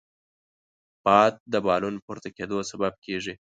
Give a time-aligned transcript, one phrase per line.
[1.03, 3.33] باد د بالون پورته کېدو سبب کېږي